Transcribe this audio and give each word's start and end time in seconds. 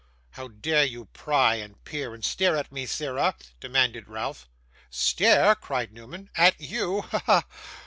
'How 0.31 0.47
dare 0.47 0.83
you 0.83 1.05
pry, 1.05 1.57
and 1.57 1.83
peer, 1.83 2.15
and 2.15 2.25
stare 2.25 2.57
at 2.57 2.71
me, 2.71 2.87
sirrah?' 2.87 3.35
demanded 3.59 4.09
Ralph. 4.09 4.49
'Stare!' 4.89 5.53
cried 5.53 5.93
Newman, 5.93 6.31
'at 6.35 6.59
YOU! 6.59 7.01
Ha, 7.01 7.21
ha! 7.27 7.43